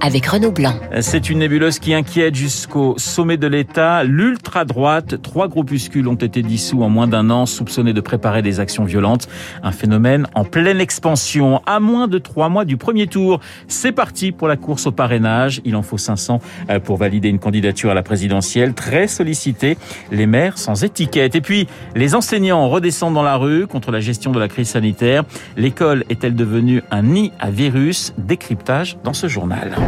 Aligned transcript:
avec 0.00 0.26
Renaud 0.26 0.52
Blanc. 0.52 0.74
C'est 1.00 1.30
une 1.30 1.38
nébuleuse 1.38 1.78
qui 1.78 1.94
inquiète 1.94 2.34
jusqu'au 2.34 2.94
sommet 2.98 3.36
de 3.36 3.46
l'État. 3.46 4.04
L'ultra-droite, 4.04 5.20
trois 5.22 5.48
groupuscules 5.48 6.08
ont 6.08 6.14
été 6.14 6.42
dissous 6.42 6.82
en 6.82 6.88
moins 6.88 7.06
d'un 7.06 7.30
an, 7.30 7.46
soupçonnés 7.46 7.92
de 7.92 8.00
préparer 8.00 8.42
des 8.42 8.60
actions 8.60 8.84
violentes. 8.84 9.28
Un 9.62 9.72
phénomène 9.72 10.26
en 10.34 10.44
pleine 10.44 10.80
expansion. 10.80 11.62
À 11.66 11.80
moins 11.80 12.08
de 12.08 12.18
trois 12.18 12.48
mois 12.48 12.64
du 12.64 12.76
premier 12.76 13.06
tour, 13.06 13.40
c'est 13.66 13.92
parti 13.92 14.32
pour 14.32 14.48
la 14.48 14.56
course 14.56 14.86
au 14.86 14.92
parrainage. 14.92 15.60
Il 15.64 15.76
en 15.76 15.82
faut 15.82 15.98
500 15.98 16.40
euh, 16.70 16.80
pour 16.80 16.96
valider 16.96 17.28
une 17.28 17.38
candidature 17.38 17.90
à 17.90 17.94
la 17.94 18.02
présidentielle. 18.02 18.74
Très 18.74 19.08
sollicité, 19.08 19.76
les 20.12 20.26
maires 20.26 20.58
sans 20.58 20.84
étiquette. 20.84 21.34
Et 21.34 21.40
puis, 21.40 21.66
les 21.94 22.14
enseignants 22.14 22.68
redescendent 22.68 23.14
dans 23.14 23.22
la 23.22 23.36
rue 23.36 23.66
contre 23.66 23.90
la 23.90 24.00
gestion 24.00 24.32
de 24.32 24.38
la 24.38 24.48
crise 24.48 24.68
sanitaire. 24.68 25.24
L'école 25.56 26.04
est-elle 26.08 26.34
devenue 26.34 26.82
un 26.90 27.02
nid 27.02 27.32
à 27.40 27.50
virus? 27.50 28.12
Décryptage 28.18 28.98
dans 29.04 29.12
ce 29.12 29.28
journal. 29.28 29.87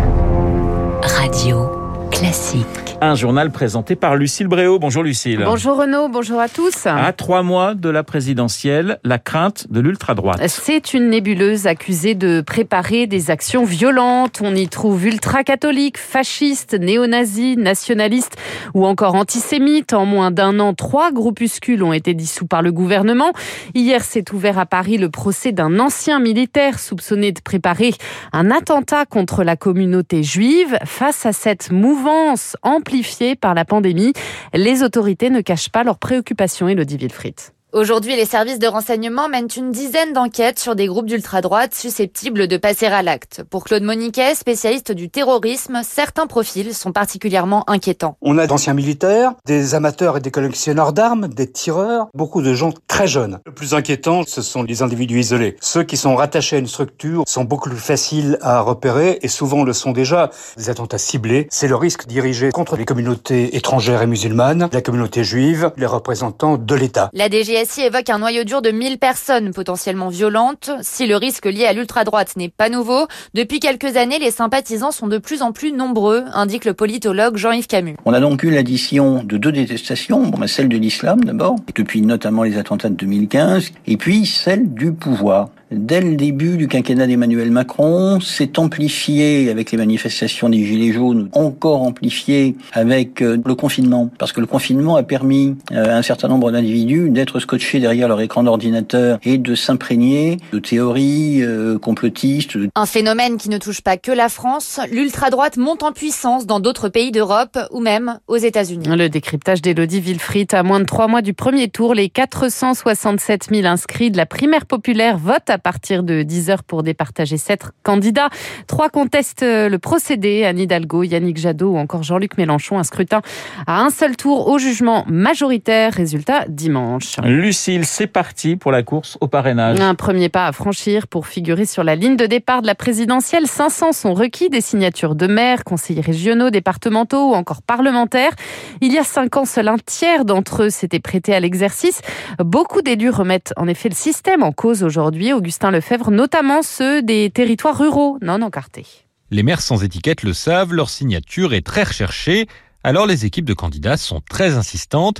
Radio 1.02 2.08
Classique. 2.10 2.89
Un 3.02 3.14
journal 3.14 3.50
présenté 3.50 3.96
par 3.96 4.14
Lucille 4.14 4.46
Bréau. 4.46 4.78
Bonjour 4.78 5.02
Lucille. 5.02 5.40
Bonjour 5.42 5.78
Renaud, 5.78 6.10
bonjour 6.10 6.38
à 6.38 6.50
tous. 6.50 6.84
À 6.84 7.14
trois 7.14 7.42
mois 7.42 7.74
de 7.74 7.88
la 7.88 8.02
présidentielle, 8.02 8.98
la 9.04 9.18
crainte 9.18 9.72
de 9.72 9.80
l'ultra-droite. 9.80 10.38
C'est 10.48 10.92
une 10.92 11.08
nébuleuse 11.08 11.66
accusée 11.66 12.14
de 12.14 12.42
préparer 12.42 13.06
des 13.06 13.30
actions 13.30 13.64
violentes. 13.64 14.42
On 14.44 14.54
y 14.54 14.68
trouve 14.68 15.06
ultra-catholiques, 15.06 15.96
fascistes, 15.96 16.74
néo-nazis, 16.74 17.56
nationalistes 17.56 18.36
ou 18.74 18.84
encore 18.84 19.14
antisémites. 19.14 19.94
En 19.94 20.04
moins 20.04 20.30
d'un 20.30 20.60
an, 20.60 20.74
trois 20.74 21.10
groupuscules 21.10 21.82
ont 21.82 21.94
été 21.94 22.12
dissous 22.12 22.46
par 22.46 22.60
le 22.60 22.70
gouvernement. 22.70 23.32
Hier 23.74 24.04
s'est 24.04 24.30
ouvert 24.34 24.58
à 24.58 24.66
Paris 24.66 24.98
le 24.98 25.08
procès 25.08 25.52
d'un 25.52 25.78
ancien 25.80 26.20
militaire 26.20 26.78
soupçonné 26.78 27.32
de 27.32 27.40
préparer 27.40 27.94
un 28.34 28.50
attentat 28.50 29.06
contre 29.06 29.42
la 29.42 29.56
communauté 29.56 30.22
juive. 30.22 30.76
Face 30.84 31.24
à 31.24 31.32
cette 31.32 31.72
mouvance 31.72 32.58
amplifiée 32.90 33.36
par 33.36 33.54
la 33.54 33.64
pandémie, 33.64 34.12
les 34.52 34.82
autorités 34.82 35.30
ne 35.30 35.42
cachent 35.42 35.68
pas 35.68 35.84
leurs 35.84 35.98
préoccupations, 35.98 36.68
Elodie 36.68 36.96
Wilfried. 36.96 37.36
Aujourd'hui, 37.72 38.16
les 38.16 38.24
services 38.24 38.58
de 38.58 38.66
renseignement 38.66 39.28
mènent 39.28 39.46
une 39.56 39.70
dizaine 39.70 40.12
d'enquêtes 40.12 40.58
sur 40.58 40.74
des 40.74 40.86
groupes 40.86 41.06
d'ultra-droite 41.06 41.72
susceptibles 41.72 42.48
de 42.48 42.56
passer 42.56 42.86
à 42.86 43.00
l'acte. 43.00 43.44
Pour 43.48 43.62
Claude 43.62 43.84
Moniquet, 43.84 44.34
spécialiste 44.34 44.90
du 44.90 45.08
terrorisme, 45.08 45.82
certains 45.84 46.26
profils 46.26 46.74
sont 46.74 46.90
particulièrement 46.90 47.62
inquiétants. 47.70 48.16
On 48.22 48.38
a 48.38 48.48
d'anciens 48.48 48.74
militaires, 48.74 49.34
des 49.46 49.76
amateurs 49.76 50.16
et 50.16 50.20
des 50.20 50.32
collectionneurs 50.32 50.92
d'armes, 50.92 51.28
des 51.28 51.48
tireurs, 51.48 52.08
beaucoup 52.12 52.42
de 52.42 52.54
gens 52.54 52.72
très 52.88 53.06
jeunes. 53.06 53.38
Le 53.46 53.52
plus 53.52 53.72
inquiétant, 53.72 54.24
ce 54.26 54.42
sont 54.42 54.64
les 54.64 54.82
individus 54.82 55.20
isolés. 55.20 55.56
Ceux 55.60 55.84
qui 55.84 55.96
sont 55.96 56.16
rattachés 56.16 56.56
à 56.56 56.58
une 56.58 56.66
structure 56.66 57.22
sont 57.28 57.44
beaucoup 57.44 57.70
plus 57.70 57.78
faciles 57.78 58.36
à 58.40 58.62
repérer 58.62 59.20
et 59.22 59.28
souvent 59.28 59.62
le 59.62 59.74
sont 59.74 59.92
déjà. 59.92 60.30
Des 60.56 60.70
attentats 60.70 60.98
ciblés, 60.98 61.46
c'est 61.50 61.68
le 61.68 61.76
risque 61.76 62.08
dirigé 62.08 62.50
contre 62.50 62.76
les 62.76 62.84
communautés 62.84 63.56
étrangères 63.56 64.02
et 64.02 64.08
musulmanes, 64.08 64.68
la 64.72 64.82
communauté 64.82 65.22
juive, 65.22 65.70
les 65.76 65.86
représentants 65.86 66.58
de 66.58 66.74
l'État. 66.74 67.10
La 67.12 67.28
DGSI 67.60 67.82
évoque 67.82 68.08
un 68.08 68.18
noyau 68.18 68.44
dur 68.44 68.62
de 68.62 68.70
1000 68.70 68.98
personnes 68.98 69.52
potentiellement 69.52 70.08
violentes. 70.08 70.70
Si 70.80 71.06
le 71.06 71.16
risque 71.16 71.46
lié 71.46 71.66
à 71.66 71.72
l'ultra-droite 71.72 72.36
n'est 72.36 72.48
pas 72.48 72.68
nouveau, 72.68 73.06
depuis 73.34 73.60
quelques 73.60 73.96
années, 73.96 74.18
les 74.18 74.30
sympathisants 74.30 74.92
sont 74.92 75.08
de 75.08 75.18
plus 75.18 75.42
en 75.42 75.52
plus 75.52 75.72
nombreux, 75.72 76.24
indique 76.32 76.64
le 76.64 76.74
politologue 76.74 77.36
Jean-Yves 77.36 77.66
Camus. 77.66 77.96
On 78.04 78.14
a 78.14 78.20
donc 78.20 78.42
eu 78.44 78.50
l'addition 78.50 79.22
de 79.22 79.36
deux 79.36 79.52
détestations, 79.52 80.28
bah, 80.28 80.46
celle 80.48 80.68
de 80.68 80.78
l'islam 80.78 81.22
d'abord, 81.22 81.56
depuis 81.74 82.00
notamment 82.00 82.44
les 82.44 82.56
attentats 82.56 82.88
de 82.88 82.94
2015, 82.94 83.72
et 83.86 83.96
puis 83.96 84.26
celle 84.26 84.72
du 84.72 84.92
pouvoir 84.92 85.50
dès 85.70 86.00
le 86.00 86.16
début 86.16 86.56
du 86.56 86.68
quinquennat 86.68 87.06
d'Emmanuel 87.06 87.50
Macron, 87.50 88.20
s'est 88.20 88.58
amplifié 88.58 89.50
avec 89.50 89.70
les 89.70 89.78
manifestations 89.78 90.48
des 90.48 90.64
Gilets 90.64 90.92
jaunes, 90.92 91.28
encore 91.32 91.82
amplifié 91.82 92.56
avec 92.72 93.22
euh, 93.22 93.38
le 93.44 93.54
confinement, 93.54 94.10
parce 94.18 94.32
que 94.32 94.40
le 94.40 94.46
confinement 94.46 94.96
a 94.96 95.02
permis 95.02 95.56
euh, 95.72 95.94
à 95.94 95.96
un 95.96 96.02
certain 96.02 96.28
nombre 96.28 96.50
d'individus 96.50 97.10
d'être 97.10 97.38
scotchés 97.40 97.80
derrière 97.80 98.08
leur 98.08 98.20
écran 98.20 98.42
d'ordinateur 98.42 99.18
et 99.22 99.38
de 99.38 99.54
s'imprégner 99.54 100.38
de 100.52 100.58
théories 100.58 101.42
euh, 101.42 101.78
complotistes. 101.78 102.58
Un 102.74 102.86
phénomène 102.86 103.36
qui 103.36 103.48
ne 103.48 103.58
touche 103.58 103.80
pas 103.80 103.96
que 103.96 104.12
la 104.12 104.28
France, 104.28 104.80
l'ultra-droite 104.90 105.56
monte 105.56 105.82
en 105.82 105.92
puissance 105.92 106.46
dans 106.46 106.60
d'autres 106.60 106.88
pays 106.88 107.12
d'Europe 107.12 107.58
ou 107.70 107.80
même 107.80 108.18
aux 108.26 108.36
États-Unis. 108.36 108.86
Le 108.88 109.08
décryptage 109.08 109.62
d'Elodie 109.62 110.00
Wilfried 110.00 110.52
à 110.54 110.62
moins 110.62 110.80
de 110.80 110.84
trois 110.84 111.06
mois 111.06 111.22
du 111.22 111.34
premier 111.34 111.68
tour, 111.68 111.94
les 111.94 112.08
467 112.08 113.48
000 113.52 113.66
inscrits 113.66 114.10
de 114.10 114.16
la 114.16 114.26
primaire 114.26 114.66
populaire 114.66 115.18
votent 115.18 115.50
à 115.50 115.58
partir 115.60 116.02
de 116.02 116.22
10 116.22 116.50
heures 116.50 116.64
pour 116.64 116.82
départager 116.82 117.36
sept 117.36 117.64
candidats. 117.82 118.30
Trois 118.66 118.88
contestent 118.88 119.42
le 119.42 119.76
procédé. 119.78 120.44
Anne 120.44 120.58
Hidalgo, 120.58 121.02
Yannick 121.02 121.38
Jadot 121.38 121.72
ou 121.72 121.78
encore 121.78 122.02
Jean-Luc 122.02 122.36
Mélenchon. 122.38 122.78
Un 122.78 122.84
scrutin 122.84 123.22
à 123.66 123.80
un 123.82 123.90
seul 123.90 124.16
tour 124.16 124.48
au 124.48 124.58
jugement 124.58 125.04
majoritaire. 125.08 125.92
Résultat 125.92 126.44
dimanche. 126.48 127.16
Lucille, 127.22 127.84
c'est 127.84 128.06
parti 128.06 128.56
pour 128.56 128.72
la 128.72 128.82
course 128.82 129.18
au 129.20 129.28
parrainage. 129.28 129.80
Un 129.80 129.94
premier 129.94 130.28
pas 130.28 130.46
à 130.46 130.52
franchir 130.52 131.06
pour 131.06 131.26
figurer 131.26 131.66
sur 131.66 131.84
la 131.84 131.96
ligne 131.96 132.16
de 132.16 132.26
départ 132.26 132.62
de 132.62 132.66
la 132.66 132.74
présidentielle. 132.74 133.46
500 133.46 133.92
sont 133.92 134.14
requis 134.14 134.48
des 134.48 134.60
signatures 134.60 135.14
de 135.14 135.26
maires, 135.26 135.64
conseillers 135.64 136.00
régionaux, 136.00 136.50
départementaux 136.50 137.30
ou 137.30 137.34
encore 137.34 137.62
parlementaires. 137.62 138.32
Il 138.80 138.92
y 138.92 138.98
a 138.98 139.04
cinq 139.04 139.36
ans, 139.36 139.44
seul 139.44 139.68
un 139.68 139.78
tiers 139.78 140.24
d'entre 140.24 140.64
eux 140.64 140.70
s'étaient 140.70 141.00
prêtés 141.00 141.34
à 141.34 141.40
l'exercice. 141.40 142.00
Beaucoup 142.38 142.82
d'élus 142.82 143.10
remettent 143.10 143.52
en 143.56 143.68
effet 143.68 143.88
le 143.88 143.94
système 143.94 144.42
en 144.42 144.52
cause 144.52 144.82
aujourd'hui. 144.82 145.32
Augustin 145.50 145.72
Lefebvre, 145.72 146.12
notamment 146.12 146.62
ceux 146.62 147.02
des 147.02 147.28
territoires 147.28 147.76
ruraux 147.76 148.18
non 148.22 148.40
encartés. 148.40 148.86
Les 149.32 149.42
maires 149.42 149.60
sans 149.60 149.82
étiquette 149.82 150.22
le 150.22 150.32
savent, 150.32 150.72
leur 150.72 150.88
signature 150.88 151.54
est 151.54 151.66
très 151.66 151.82
recherchée, 151.82 152.46
alors 152.84 153.04
les 153.04 153.26
équipes 153.26 153.46
de 153.46 153.54
candidats 153.54 153.96
sont 153.96 154.20
très 154.20 154.56
insistantes. 154.56 155.18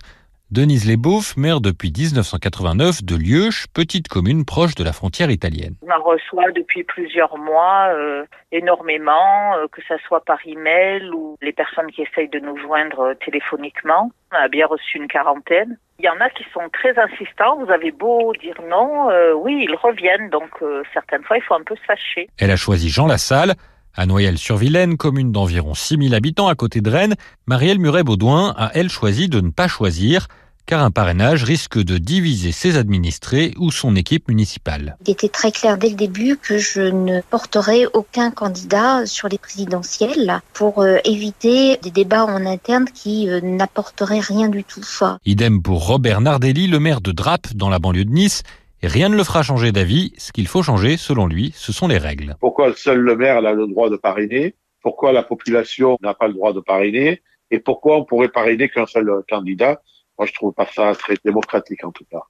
Denise 0.53 0.87
Lesbouffes, 0.87 1.37
maire 1.37 1.61
depuis 1.61 1.93
1989 1.97 3.03
de 3.03 3.17
Lieuche, 3.17 3.67
petite 3.75 4.07
commune 4.07 4.45
proche 4.45 4.77
de 4.77 4.85
la 4.85 4.93
frontière 4.93 5.33
italienne. 5.33 5.75
On 5.83 5.91
en 5.91 6.01
reçoit 6.01 6.53
depuis 6.53 6.85
plusieurs 6.85 7.37
mois 7.37 7.89
euh, 7.93 8.25
énormément, 8.53 9.55
euh, 9.57 9.67
que 9.73 9.81
ce 9.89 9.95
soit 10.07 10.25
par 10.25 10.39
email 10.47 11.11
ou 11.13 11.37
les 11.43 11.53
personnes 11.53 11.91
qui 11.91 12.03
essayent 12.03 12.29
de 12.29 12.39
nous 12.39 12.57
joindre 12.57 13.01
euh, 13.01 13.15
téléphoniquement. 13.15 14.13
On 14.33 14.37
a 14.37 14.47
bien 14.47 14.67
reçu 14.67 14.99
une 14.99 15.09
quarantaine. 15.09 15.77
Il 16.03 16.07
y 16.07 16.09
en 16.09 16.19
a 16.19 16.31
qui 16.31 16.45
sont 16.55 16.67
très 16.73 16.99
insistants. 16.99 17.63
Vous 17.63 17.71
avez 17.71 17.91
beau 17.91 18.33
dire 18.41 18.55
non, 18.71 19.11
euh, 19.11 19.35
oui, 19.35 19.67
ils 19.69 19.75
reviennent. 19.75 20.31
Donc 20.31 20.49
euh, 20.63 20.83
certaines 20.95 21.23
fois, 21.25 21.37
il 21.37 21.43
faut 21.43 21.53
un 21.53 21.63
peu 21.63 21.77
se 21.77 21.83
fâcher. 21.83 22.27
Elle 22.39 22.51
a 22.51 22.57
choisi 22.57 22.89
Jean 22.89 23.07
Lassalle. 23.07 23.55
À 23.95 24.07
Noyelles-sur-Vilaine, 24.07 24.97
commune 24.97 25.31
d'environ 25.31 25.75
6000 25.75 26.15
habitants 26.15 26.49
à 26.49 26.55
côté 26.55 26.81
de 26.81 26.89
Rennes, 26.89 27.17
Marielle 27.47 27.81
Muret-Baudouin 27.81 28.55
a, 28.57 28.71
elle, 28.73 28.89
choisi 28.89 29.29
de 29.29 29.41
ne 29.41 29.51
pas 29.51 29.69
choisir 29.69 30.29
car 30.71 30.85
un 30.85 30.93
parrainage 30.93 31.43
risque 31.43 31.83
de 31.83 31.99
diviser 31.99 32.53
ses 32.53 32.77
administrés 32.77 33.55
ou 33.59 33.73
son 33.73 33.97
équipe 33.97 34.29
municipale. 34.29 34.97
Il 35.05 35.11
était 35.11 35.29
très 35.29 35.51
clair 35.51 35.77
dès 35.77 35.89
le 35.89 35.97
début 35.97 36.37
que 36.37 36.59
je 36.59 36.83
ne 36.83 37.23
porterai 37.23 37.87
aucun 37.93 38.31
candidat 38.31 39.05
sur 39.05 39.27
les 39.27 39.39
présidentielles 39.39 40.41
pour 40.55 40.83
euh, 40.83 40.99
éviter 41.05 41.77
des 41.79 41.91
débats 41.91 42.25
en 42.25 42.47
interne 42.47 42.85
qui 42.85 43.29
euh, 43.29 43.41
n'apporteraient 43.41 44.21
rien 44.21 44.49
du 44.49 44.63
tout. 44.63 44.85
Idem 45.27 45.61
pour 45.61 45.89
Robert 45.89 46.21
Nardelli, 46.21 46.69
le 46.69 46.79
maire 46.79 47.01
de 47.01 47.11
Drape, 47.11 47.53
dans 47.57 47.69
la 47.69 47.81
banlieue 47.81 48.05
de 48.05 48.13
Nice. 48.13 48.45
Et 48.81 48.87
rien 48.87 49.09
ne 49.09 49.17
le 49.17 49.25
fera 49.25 49.43
changer 49.43 49.73
d'avis. 49.73 50.13
Ce 50.19 50.31
qu'il 50.31 50.47
faut 50.47 50.63
changer, 50.63 50.97
selon 50.97 51.27
lui, 51.27 51.53
ce 51.57 51.73
sont 51.73 51.89
les 51.89 51.99
règles. 51.99 52.37
Pourquoi 52.39 52.73
seul 52.77 53.01
le 53.01 53.17
maire 53.17 53.39
a 53.39 53.53
le 53.53 53.67
droit 53.67 53.91
de 53.91 53.97
parrainer? 53.97 54.55
Pourquoi 54.83 55.11
la 55.11 55.25
population 55.25 55.99
n'a 56.01 56.15
pas 56.15 56.29
le 56.29 56.35
droit 56.35 56.53
de 56.53 56.61
parrainer? 56.61 57.23
Et 57.51 57.59
pourquoi 57.59 57.97
on 57.97 58.05
pourrait 58.05 58.29
parrainer 58.29 58.69
qu'un 58.69 58.87
seul 58.87 59.11
candidat? 59.29 59.81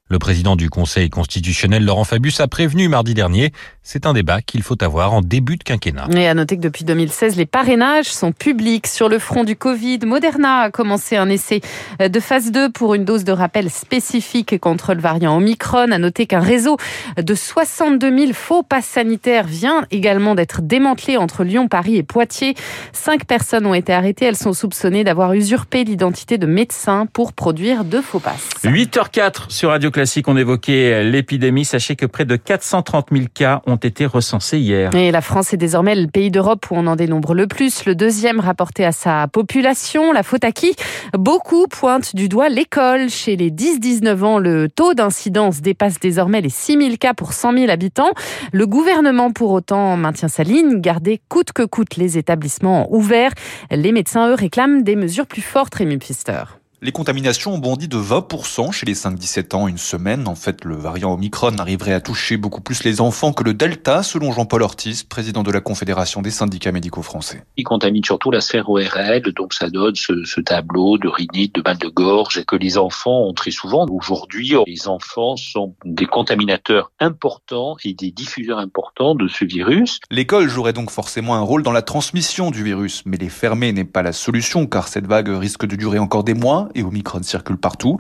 Le 0.06 0.18
président 0.18 0.54
du 0.54 0.70
Conseil 0.70 1.10
constitutionnel, 1.10 1.84
Laurent 1.84 2.04
Fabius, 2.04 2.40
a 2.40 2.46
prévenu 2.46 2.88
mardi 2.88 3.14
dernier. 3.14 3.52
C'est 3.82 4.04
un 4.04 4.12
débat 4.12 4.42
qu'il 4.42 4.62
faut 4.62 4.82
avoir 4.84 5.14
en 5.14 5.22
début 5.22 5.56
de 5.56 5.64
quinquennat. 5.64 6.06
Et 6.14 6.28
à 6.28 6.34
noter 6.34 6.56
que 6.56 6.60
depuis 6.60 6.84
2016, 6.84 7.36
les 7.36 7.46
parrainages 7.46 8.12
sont 8.12 8.30
publics. 8.30 8.86
Sur 8.86 9.08
le 9.08 9.18
front 9.18 9.42
du 9.42 9.56
Covid, 9.56 10.00
Moderna 10.04 10.60
a 10.60 10.70
commencé 10.70 11.16
un 11.16 11.30
essai 11.30 11.62
de 11.98 12.20
phase 12.20 12.52
2 12.52 12.70
pour 12.70 12.94
une 12.94 13.06
dose 13.06 13.24
de 13.24 13.32
rappel 13.32 13.70
spécifique 13.70 14.60
contre 14.60 14.92
le 14.92 15.00
variant 15.00 15.34
Omicron. 15.38 15.92
À 15.92 15.98
noter 15.98 16.26
qu'un 16.26 16.40
réseau 16.40 16.76
de 17.16 17.34
62 17.34 18.18
000 18.18 18.32
faux 18.34 18.62
passes 18.62 18.84
sanitaires 18.84 19.46
vient 19.46 19.86
également 19.90 20.34
d'être 20.34 20.60
démantelé 20.60 21.16
entre 21.16 21.42
Lyon, 21.42 21.66
Paris 21.66 21.96
et 21.96 22.02
Poitiers. 22.02 22.54
Cinq 22.92 23.24
personnes 23.24 23.64
ont 23.64 23.74
été 23.74 23.94
arrêtées. 23.94 24.26
Elles 24.26 24.36
sont 24.36 24.52
soupçonnées 24.52 25.04
d'avoir 25.04 25.32
usurpé 25.32 25.84
l'identité 25.84 26.36
de 26.36 26.46
médecins 26.46 27.06
pour 27.06 27.32
produire 27.32 27.84
de 27.84 28.02
faux 28.02 28.20
passes. 28.20 28.50
8h04 28.62 29.50
sur 29.50 29.70
Radio 29.70 29.90
Classique, 29.90 30.28
on 30.28 30.36
évoquait 30.36 31.02
l'épidémie. 31.02 31.64
Sachez 31.64 31.96
que 31.96 32.04
près 32.04 32.26
de 32.26 32.36
430 32.36 33.08
000 33.10 33.24
cas 33.32 33.62
ont 33.66 33.69
été 33.76 34.06
recensés 34.06 34.58
hier. 34.58 34.94
Et 34.94 35.10
la 35.10 35.20
France 35.20 35.52
est 35.52 35.56
désormais 35.56 35.94
le 35.94 36.06
pays 36.06 36.30
d'Europe 36.30 36.66
où 36.70 36.74
on 36.76 36.86
en 36.86 36.96
dénombre 36.96 37.34
le 37.34 37.46
plus, 37.46 37.84
le 37.84 37.94
deuxième 37.94 38.40
rapporté 38.40 38.84
à 38.84 38.92
sa 38.92 39.26
population. 39.28 40.12
La 40.12 40.22
faute 40.22 40.44
à 40.44 40.52
qui? 40.52 40.74
Beaucoup 41.14 41.66
pointent 41.66 42.14
du 42.14 42.28
doigt 42.28 42.48
l'école. 42.48 43.08
Chez 43.10 43.36
les 43.36 43.50
10-19 43.50 44.22
ans, 44.22 44.38
le 44.38 44.68
taux 44.68 44.94
d'incidence 44.94 45.60
dépasse 45.60 45.98
désormais 46.00 46.40
les 46.40 46.50
6 46.50 46.78
000 46.78 46.96
cas 46.98 47.14
pour 47.14 47.32
100 47.32 47.54
000 47.54 47.70
habitants. 47.70 48.12
Le 48.52 48.66
gouvernement, 48.66 49.32
pour 49.32 49.50
autant, 49.50 49.96
maintient 49.96 50.28
sa 50.28 50.42
ligne, 50.42 50.80
garder 50.80 51.20
coûte 51.28 51.52
que 51.52 51.62
coûte 51.62 51.96
les 51.96 52.18
établissements 52.18 52.92
ouverts. 52.92 53.32
Les 53.70 53.92
médecins, 53.92 54.28
eux, 54.28 54.34
réclament 54.34 54.82
des 54.82 54.96
mesures 54.96 55.26
plus 55.26 55.42
fortes, 55.42 55.74
Rémi 55.74 55.98
Pfister. 55.98 56.59
Les 56.82 56.92
contaminations 56.92 57.52
ont 57.52 57.58
bondi 57.58 57.88
de 57.88 57.98
20% 57.98 58.72
chez 58.72 58.86
les 58.86 58.94
5-17 58.94 59.54
ans 59.54 59.68
une 59.68 59.76
semaine. 59.76 60.26
En 60.26 60.34
fait, 60.34 60.64
le 60.64 60.74
variant 60.76 61.12
Omicron 61.12 61.58
arriverait 61.58 61.92
à 61.92 62.00
toucher 62.00 62.38
beaucoup 62.38 62.62
plus 62.62 62.84
les 62.84 63.02
enfants 63.02 63.34
que 63.34 63.44
le 63.44 63.52
Delta, 63.52 64.02
selon 64.02 64.32
Jean-Paul 64.32 64.62
Ortiz, 64.62 65.02
président 65.02 65.42
de 65.42 65.50
la 65.50 65.60
Confédération 65.60 66.22
des 66.22 66.30
syndicats 66.30 66.72
médicaux 66.72 67.02
français. 67.02 67.44
Il 67.58 67.64
contamine 67.64 68.02
surtout 68.02 68.30
la 68.30 68.40
sphère 68.40 68.70
ORL, 68.70 69.30
donc 69.36 69.52
ça 69.52 69.68
donne 69.68 69.94
ce, 69.94 70.24
ce 70.24 70.40
tableau 70.40 70.96
de 70.96 71.06
rhinite, 71.06 71.54
de 71.54 71.62
mal 71.62 71.76
de 71.76 71.88
gorge, 71.88 72.38
et 72.38 72.46
que 72.46 72.56
les 72.56 72.78
enfants 72.78 73.26
ont 73.26 73.34
très 73.34 73.50
souvent. 73.50 73.84
Aujourd'hui, 73.90 74.54
les 74.66 74.88
enfants 74.88 75.36
sont 75.36 75.74
des 75.84 76.06
contaminateurs 76.06 76.92
importants 76.98 77.76
et 77.84 77.92
des 77.92 78.10
diffuseurs 78.10 78.58
importants 78.58 79.14
de 79.14 79.28
ce 79.28 79.44
virus. 79.44 80.00
L'école 80.10 80.48
jouerait 80.48 80.72
donc 80.72 80.90
forcément 80.90 81.34
un 81.34 81.42
rôle 81.42 81.62
dans 81.62 81.72
la 81.72 81.82
transmission 81.82 82.50
du 82.50 82.64
virus, 82.64 83.02
mais 83.04 83.18
les 83.18 83.28
fermer 83.28 83.70
n'est 83.74 83.84
pas 83.84 84.02
la 84.02 84.14
solution, 84.14 84.66
car 84.66 84.88
cette 84.88 85.06
vague 85.06 85.28
risque 85.28 85.66
de 85.66 85.76
durer 85.76 85.98
encore 85.98 86.24
des 86.24 86.32
mois 86.32 86.69
et 86.74 86.82
Omicron 86.82 87.22
circule 87.22 87.56
partout. 87.56 87.98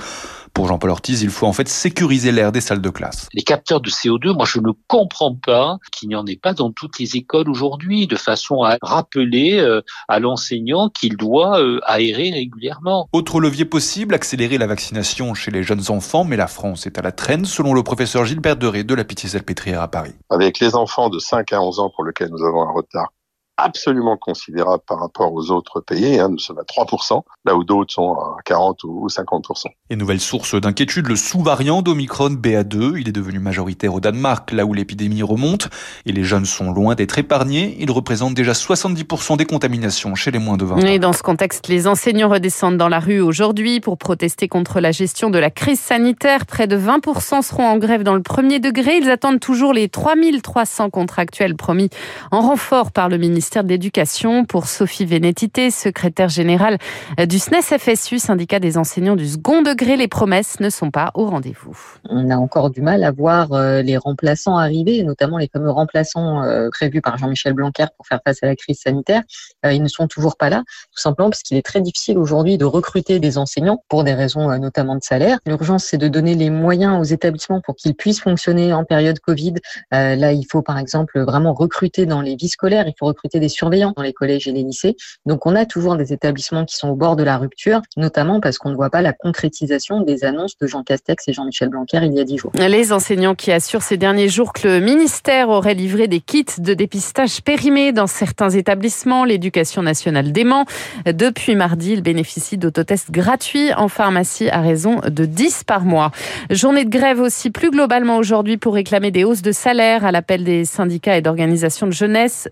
Pour 0.52 0.66
Jean-Paul 0.66 0.90
Ortiz, 0.90 1.22
il 1.22 1.30
faut 1.30 1.46
en 1.46 1.52
fait 1.52 1.68
sécuriser 1.68 2.32
l'air 2.32 2.52
des 2.52 2.60
salles 2.60 2.80
de 2.80 2.90
classe. 2.90 3.28
Les 3.32 3.42
capteurs 3.42 3.80
de 3.80 3.88
CO2, 3.88 4.34
moi 4.34 4.46
je 4.46 4.58
ne 4.58 4.72
comprends 4.88 5.34
pas 5.34 5.78
qu'il 5.92 6.08
n'y 6.08 6.16
en 6.16 6.26
ait 6.26 6.36
pas 6.36 6.54
dans 6.54 6.72
toutes 6.72 6.98
les 6.98 7.16
écoles 7.16 7.48
aujourd'hui, 7.48 8.06
de 8.06 8.16
façon 8.16 8.62
à 8.62 8.76
rappeler 8.82 9.58
euh, 9.58 9.80
à 10.08 10.18
l'enseignant 10.18 10.88
qu'il 10.88 11.16
doit 11.16 11.60
euh, 11.60 11.80
aérer 11.84 12.30
régulièrement. 12.30 13.08
Autre 13.12 13.40
levier 13.40 13.64
possible, 13.64 14.14
accélérer 14.14 14.58
la 14.58 14.66
vaccination 14.66 15.34
chez 15.34 15.50
les 15.50 15.62
jeunes 15.62 15.84
enfants, 15.88 16.24
mais 16.24 16.36
la 16.36 16.48
France 16.48 16.86
est 16.86 16.98
à 16.98 17.02
la 17.02 17.12
traîne, 17.12 17.44
selon 17.44 17.72
le 17.72 17.82
professeur 17.82 18.24
Gilbert 18.24 18.56
Deré 18.56 18.82
de 18.82 18.94
la 18.94 19.04
Pitié-Salpêtrière 19.04 19.80
à 19.80 19.88
Paris. 19.88 20.14
Avec 20.30 20.58
les 20.58 20.74
enfants 20.74 21.10
de 21.10 21.18
5 21.18 21.52
à 21.52 21.62
11 21.62 21.78
ans 21.78 21.90
pour 21.94 22.04
lesquels 22.04 22.30
nous 22.30 22.44
avons 22.44 22.62
un 22.62 22.72
retard 22.72 23.12
absolument 23.62 24.16
considérable 24.16 24.82
par 24.86 25.00
rapport 25.00 25.32
aux 25.32 25.50
autres 25.50 25.80
pays. 25.80 26.18
Hein. 26.18 26.28
Nous 26.30 26.38
sommes 26.38 26.58
à 26.58 26.62
3%, 26.62 27.22
là 27.44 27.54
où 27.54 27.64
d'autres 27.64 27.92
sont 27.92 28.14
à 28.14 28.36
40 28.44 28.84
ou 28.84 29.06
50%. 29.08 29.66
Et 29.90 29.96
nouvelle 29.96 30.20
source 30.20 30.54
d'inquiétude, 30.54 31.06
le 31.06 31.16
sous-variant 31.16 31.82
d'Omicron 31.82 32.30
BA2. 32.30 32.98
Il 32.98 33.08
est 33.08 33.12
devenu 33.12 33.38
majoritaire 33.38 33.94
au 33.94 34.00
Danemark, 34.00 34.52
là 34.52 34.64
où 34.64 34.72
l'épidémie 34.72 35.22
remonte. 35.22 35.68
Et 36.06 36.12
les 36.12 36.24
jeunes 36.24 36.44
sont 36.44 36.72
loin 36.72 36.94
d'être 36.94 37.18
épargnés. 37.18 37.76
Il 37.80 37.90
représente 37.90 38.34
déjà 38.34 38.52
70% 38.52 39.36
des 39.36 39.44
contaminations 39.44 40.14
chez 40.14 40.30
les 40.30 40.38
moins 40.38 40.56
de 40.56 40.64
20 40.64 40.76
ans. 40.76 40.86
Et 40.86 40.98
dans 40.98 41.12
ce 41.12 41.22
contexte, 41.22 41.68
les 41.68 41.86
enseignants 41.86 42.28
redescendent 42.28 42.78
dans 42.78 42.88
la 42.88 43.00
rue 43.00 43.20
aujourd'hui 43.20 43.80
pour 43.80 43.98
protester 43.98 44.48
contre 44.48 44.80
la 44.80 44.92
gestion 44.92 45.30
de 45.30 45.38
la 45.38 45.50
crise 45.50 45.80
sanitaire. 45.80 46.46
Près 46.46 46.66
de 46.66 46.78
20% 46.78 47.42
seront 47.42 47.66
en 47.66 47.78
grève 47.78 48.02
dans 48.02 48.14
le 48.14 48.22
premier 48.22 48.60
degré. 48.60 48.96
Ils 48.96 49.10
attendent 49.10 49.40
toujours 49.40 49.72
les 49.72 49.88
3300 49.88 50.90
contractuels 50.90 51.56
promis 51.56 51.90
en 52.30 52.40
renfort 52.40 52.92
par 52.92 53.08
le 53.08 53.18
ministère 53.18 53.49
de 53.58 53.68
l'Éducation. 53.68 54.44
Pour 54.44 54.66
Sophie 54.66 55.04
Vénétité, 55.04 55.70
secrétaire 55.70 56.28
générale 56.28 56.78
du 57.18 57.38
SNES-FSU, 57.38 58.18
syndicat 58.18 58.60
des 58.60 58.78
enseignants 58.78 59.16
du 59.16 59.26
second 59.26 59.62
degré, 59.62 59.96
les 59.96 60.06
promesses 60.06 60.60
ne 60.60 60.70
sont 60.70 60.90
pas 60.90 61.10
au 61.14 61.26
rendez-vous. 61.26 61.76
On 62.08 62.30
a 62.30 62.36
encore 62.36 62.70
du 62.70 62.80
mal 62.80 63.02
à 63.02 63.10
voir 63.10 63.52
euh, 63.52 63.82
les 63.82 63.96
remplaçants 63.96 64.56
arriver, 64.56 65.02
notamment 65.02 65.36
les 65.36 65.48
fameux 65.52 65.70
remplaçants 65.70 66.44
euh, 66.44 66.68
prévus 66.70 67.00
par 67.00 67.18
Jean-Michel 67.18 67.52
Blanquer 67.52 67.86
pour 67.96 68.06
faire 68.06 68.20
face 68.24 68.42
à 68.42 68.46
la 68.46 68.54
crise 68.54 68.78
sanitaire. 68.78 69.22
Euh, 69.66 69.72
ils 69.72 69.82
ne 69.82 69.88
sont 69.88 70.06
toujours 70.06 70.36
pas 70.36 70.48
là, 70.48 70.62
tout 70.92 71.00
simplement 71.00 71.30
parce 71.30 71.42
qu'il 71.42 71.56
est 71.56 71.66
très 71.66 71.80
difficile 71.80 72.18
aujourd'hui 72.18 72.56
de 72.56 72.64
recruter 72.64 73.18
des 73.18 73.36
enseignants 73.36 73.82
pour 73.88 74.04
des 74.04 74.14
raisons 74.14 74.56
notamment 74.58 74.94
de 74.94 75.02
salaire. 75.02 75.38
L'urgence, 75.46 75.84
c'est 75.84 75.98
de 75.98 76.08
donner 76.08 76.36
les 76.36 76.50
moyens 76.50 77.00
aux 77.00 77.04
établissements 77.04 77.60
pour 77.60 77.74
qu'ils 77.74 77.94
puissent 77.94 78.20
fonctionner 78.20 78.72
en 78.72 78.84
période 78.84 79.18
Covid. 79.18 79.54
Là, 79.90 80.32
il 80.32 80.44
faut 80.50 80.62
par 80.62 80.78
exemple 80.78 81.20
vraiment 81.20 81.52
recruter 81.52 82.06
dans 82.06 82.20
les 82.20 82.36
vies 82.36 82.48
scolaires, 82.48 82.86
il 82.86 82.94
faut 82.98 83.06
recruter 83.06 83.29
des 83.38 83.48
surveillants 83.48 83.92
dans 83.96 84.02
les 84.02 84.12
collèges 84.12 84.48
et 84.48 84.52
les 84.52 84.62
lycées. 84.62 84.96
Donc 85.26 85.46
on 85.46 85.54
a 85.54 85.66
toujours 85.66 85.96
des 85.96 86.12
établissements 86.12 86.64
qui 86.64 86.76
sont 86.76 86.88
au 86.88 86.96
bord 86.96 87.16
de 87.16 87.22
la 87.22 87.38
rupture, 87.38 87.82
notamment 87.96 88.40
parce 88.40 88.58
qu'on 88.58 88.70
ne 88.70 88.74
voit 88.74 88.90
pas 88.90 89.02
la 89.02 89.12
concrétisation 89.12 90.00
des 90.00 90.24
annonces 90.24 90.56
de 90.58 90.66
Jean 90.66 90.82
Castex 90.82 91.28
et 91.28 91.32
Jean-Michel 91.32 91.68
Blanquer 91.68 92.00
il 92.02 92.14
y 92.14 92.20
a 92.20 92.24
dix 92.24 92.38
jours. 92.38 92.52
Les 92.54 92.92
enseignants 92.92 93.34
qui 93.34 93.52
assurent 93.52 93.82
ces 93.82 93.96
derniers 93.96 94.28
jours 94.28 94.52
que 94.52 94.66
le 94.66 94.80
ministère 94.80 95.48
aurait 95.48 95.74
livré 95.74 96.08
des 96.08 96.20
kits 96.20 96.44
de 96.58 96.74
dépistage 96.74 97.42
périmés 97.42 97.92
dans 97.92 98.06
certains 98.06 98.50
établissements, 98.50 99.24
l'éducation 99.24 99.82
nationale 99.82 100.32
dément. 100.32 100.64
Depuis 101.06 101.54
mardi, 101.54 101.92
ils 101.92 102.02
bénéficient 102.02 102.58
d'autotests 102.58 103.10
gratuits 103.10 103.72
en 103.74 103.88
pharmacie 103.88 104.48
à 104.48 104.60
raison 104.60 105.00
de 105.06 105.24
10 105.24 105.64
par 105.64 105.84
mois. 105.84 106.10
Journée 106.50 106.84
de 106.84 106.90
grève 106.90 107.20
aussi 107.20 107.50
plus 107.50 107.70
globalement 107.70 108.16
aujourd'hui 108.16 108.56
pour 108.56 108.74
réclamer 108.74 109.10
des 109.10 109.24
hausses 109.24 109.42
de 109.42 109.52
salaire 109.52 110.04
à 110.04 110.12
l'appel 110.12 110.44
des 110.44 110.64
syndicats 110.64 111.16
et 111.16 111.22
d'organisations 111.22 111.86
de 111.86 111.92
jeunesse. 111.92 112.48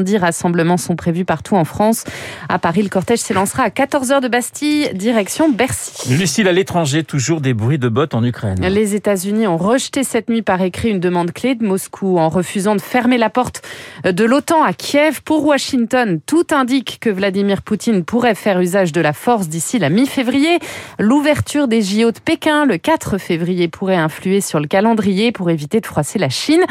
170 0.00 0.16
rassemblements 0.18 0.76
sont 0.76 0.96
prévus 0.96 1.24
partout 1.24 1.56
en 1.56 1.64
France. 1.64 2.04
À 2.48 2.58
Paris, 2.58 2.82
le 2.82 2.88
cortège 2.88 3.18
s'élancera 3.18 3.64
à 3.64 3.68
14h 3.68 4.20
de 4.20 4.28
Bastille, 4.28 4.90
direction 4.94 5.50
Bercy. 5.50 6.14
Lucille, 6.14 6.48
à 6.48 6.52
l'étranger, 6.52 7.04
toujours 7.04 7.40
des 7.40 7.54
bruits 7.54 7.78
de 7.78 7.88
bottes 7.88 8.14
en 8.14 8.24
Ukraine. 8.24 8.60
Les 8.60 8.94
États-Unis 8.94 9.46
ont 9.46 9.56
rejeté 9.56 10.04
cette 10.04 10.30
nuit 10.30 10.42
par 10.42 10.62
écrit 10.62 10.90
une 10.90 11.00
demande 11.00 11.32
clé 11.32 11.54
de 11.54 11.64
Moscou 11.64 12.18
en 12.18 12.28
refusant 12.28 12.76
de 12.76 12.80
fermer 12.80 13.18
la 13.18 13.30
porte 13.30 13.62
de 14.04 14.24
l'OTAN 14.24 14.62
à 14.62 14.72
Kiev. 14.72 15.22
Pour 15.22 15.44
Washington, 15.44 16.20
tout 16.24 16.46
indique 16.52 16.98
que 17.00 17.10
Vladimir 17.10 17.62
Poutine 17.62 18.04
pourrait 18.04 18.34
faire 18.34 18.60
usage 18.60 18.92
de 18.92 19.00
la 19.00 19.12
force 19.12 19.48
d'ici 19.48 19.78
la 19.78 19.90
mi-février. 19.90 20.58
L'ouverture 20.98 21.68
des 21.68 21.82
JO 21.82 22.12
de 22.12 22.20
Pékin 22.20 22.64
le 22.64 22.78
4 22.78 23.18
février 23.18 23.68
pourrait 23.68 23.96
influer 23.96 24.40
sur 24.40 24.60
le 24.60 24.66
calendrier 24.66 25.32
pour 25.32 25.50
éviter 25.50 25.80
de 25.80 25.86
froisser 25.86 26.18
la 26.18 26.28
Chine. 26.28 26.62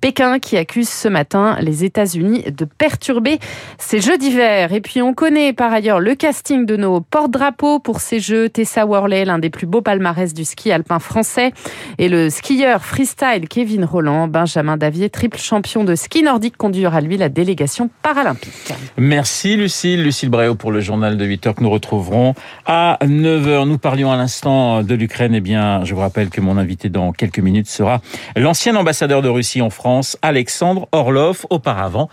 Pékin 0.00 0.38
qui 0.38 0.56
accuse 0.58 0.88
ce 0.88 1.08
matin 1.08 1.56
les 1.60 1.84
États-Unis 1.84 2.44
de 2.50 2.64
perturber 2.78 3.38
ces 3.78 4.00
Jeux 4.00 4.18
d'hiver. 4.18 4.72
Et 4.72 4.80
puis 4.80 5.02
on 5.02 5.14
connaît 5.14 5.52
par 5.52 5.72
ailleurs 5.72 6.00
le 6.00 6.14
casting 6.14 6.66
de 6.66 6.76
nos 6.76 7.00
porte-drapeaux 7.00 7.78
pour 7.78 8.00
ces 8.00 8.20
Jeux. 8.20 8.48
Tessa 8.48 8.86
Worley, 8.86 9.24
l'un 9.24 9.38
des 9.38 9.50
plus 9.50 9.66
beaux 9.66 9.82
palmarès 9.82 10.34
du 10.34 10.44
ski 10.44 10.72
alpin 10.72 10.98
français, 10.98 11.52
et 11.98 12.08
le 12.08 12.30
skieur 12.30 12.84
freestyle 12.84 13.48
Kevin 13.48 13.84
Roland, 13.84 14.28
Benjamin 14.28 14.76
Davier, 14.76 15.10
triple 15.10 15.38
champion 15.38 15.84
de 15.84 15.94
ski 15.94 16.22
nordique, 16.22 16.56
conduira 16.56 17.00
lui 17.00 17.16
la 17.16 17.28
délégation 17.28 17.90
paralympique. 18.02 18.72
Merci 18.96 19.56
Lucille, 19.56 20.02
Lucille 20.02 20.28
Bréau 20.28 20.54
pour 20.54 20.72
le 20.72 20.80
journal 20.80 21.16
de 21.16 21.24
8 21.24 21.46
heures 21.46 21.54
que 21.54 21.62
nous 21.62 21.70
retrouverons 21.70 22.34
à 22.66 22.98
9 23.06 23.48
heures. 23.48 23.66
Nous 23.66 23.78
parlions 23.78 24.12
à 24.12 24.16
l'instant 24.16 24.82
de 24.82 24.94
l'Ukraine. 24.94 25.34
Eh 25.34 25.40
bien, 25.40 25.84
je 25.84 25.94
vous 25.94 26.00
rappelle 26.00 26.30
que 26.30 26.40
mon 26.40 26.56
invité 26.56 26.88
dans 26.88 27.12
quelques 27.12 27.38
minutes 27.38 27.68
sera 27.68 28.00
l'ancien 28.36 28.76
ambassadeur 28.76 29.22
de 29.22 29.28
Russie 29.28 29.62
en 29.62 29.70
France, 29.70 30.16
Alexandre 30.22 30.88
Orlov. 30.92 31.46
Auparavant, 31.50 32.08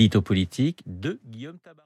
l'édito 0.00 0.22
politique 0.22 0.82
de 0.86 1.20
Guillaume 1.26 1.58
Tabar. 1.58 1.84